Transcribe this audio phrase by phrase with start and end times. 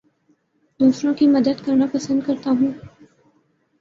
[0.79, 2.71] دوسروں کی مدد کرنا پسند کرتا ہوں